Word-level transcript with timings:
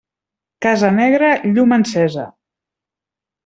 Casa 0.65 0.89
negra, 0.95 1.31
llum 1.53 1.77
encesa. 1.79 2.27